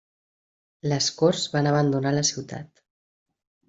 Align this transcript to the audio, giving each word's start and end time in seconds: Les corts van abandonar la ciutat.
Les 0.93 1.11
corts 1.21 1.45
van 1.59 1.71
abandonar 1.75 2.17
la 2.19 2.27
ciutat. 2.35 2.87